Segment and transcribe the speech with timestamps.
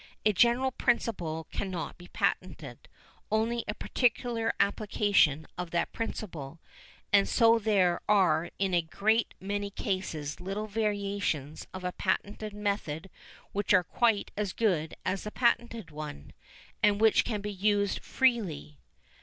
[0.25, 2.87] A general principle cannot be patented,
[3.31, 6.59] only a particular application of that principle,
[7.13, 13.11] and so there are in a great many cases little variations of a patented method
[13.51, 16.33] which are quite as good as the patented one,
[16.81, 18.79] and which can be used freely.